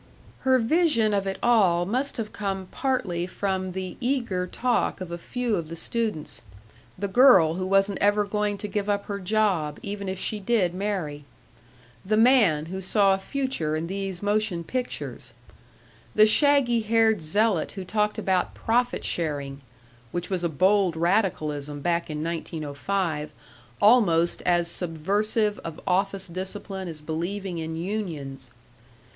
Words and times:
Her 0.39 0.57
vision 0.57 1.13
of 1.13 1.27
it 1.27 1.37
all 1.43 1.85
must 1.85 2.17
have 2.17 2.33
come 2.33 2.65
partly 2.71 3.27
from 3.27 3.73
the 3.73 3.97
eager 4.01 4.47
talk 4.47 4.99
of 4.99 5.11
a 5.11 5.17
few 5.19 5.55
of 5.57 5.67
the 5.69 5.75
students 5.75 6.41
the 6.97 7.07
girl 7.07 7.53
who 7.53 7.67
wasn't 7.67 7.99
ever 7.99 8.25
going 8.25 8.57
to 8.57 8.67
give 8.67 8.89
up 8.89 9.05
her 9.05 9.19
job, 9.19 9.79
even 9.83 10.09
if 10.09 10.17
she 10.17 10.39
did 10.39 10.73
marry; 10.73 11.23
the 12.03 12.17
man 12.17 12.65
who 12.65 12.81
saw 12.81 13.13
a 13.13 13.19
future 13.19 13.75
in 13.75 13.85
these 13.85 14.23
motion 14.23 14.63
pictures; 14.63 15.35
the 16.15 16.25
shaggy 16.25 16.79
haired 16.79 17.21
zealot 17.21 17.73
who 17.73 17.85
talked 17.85 18.17
about 18.17 18.55
profit 18.55 19.05
sharing 19.05 19.61
(which 20.11 20.31
was 20.31 20.43
a 20.43 20.49
bold 20.49 20.95
radicalism 20.97 21.79
back 21.79 22.09
in 22.09 22.23
1905; 22.23 23.31
almost 23.79 24.41
as 24.47 24.67
subversive 24.67 25.59
of 25.59 25.79
office 25.85 26.27
discipline 26.27 26.87
as 26.87 27.01
believing 27.01 27.59
in 27.59 27.75
unions). 27.75 28.49